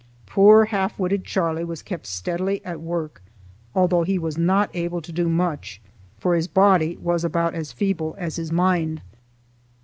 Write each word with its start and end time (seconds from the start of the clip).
Poor 0.25 0.65
half 0.65 0.97
witted 0.97 1.25
Charlie 1.25 1.63
was 1.63 1.83
kept 1.83 2.07
steadily 2.07 2.65
at 2.65 2.81
work,—although 2.81 4.01
he 4.01 4.17
was 4.17 4.35
not 4.35 4.71
able 4.73 4.99
to 4.99 5.11
do 5.11 5.29
much, 5.29 5.79
for 6.17 6.33
his 6.33 6.47
body 6.47 6.97
was 6.97 7.23
about 7.23 7.53
as 7.53 7.71
feeble 7.71 8.15
as 8.17 8.37
his 8.37 8.51
mind. 8.51 9.03